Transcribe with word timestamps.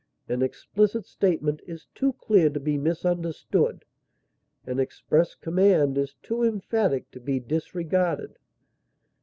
An 0.27 0.41
explicit 0.41 1.05
statement 1.05 1.61
is 1.67 1.85
too 1.93 2.13
clear 2.13 2.49
to 2.49 2.59
be 2.59 2.75
misunderstood; 2.75 3.85
an 4.65 4.79
express 4.79 5.35
command 5.35 5.95
is 5.95 6.15
too 6.23 6.41
emphatic 6.43 7.11
to 7.11 7.19
be 7.19 7.39
disregarded. 7.39 8.39